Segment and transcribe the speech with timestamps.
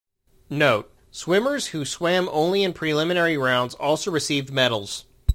[0.49, 5.05] Note: swimmers who swam only in preliminary rounds also received medals.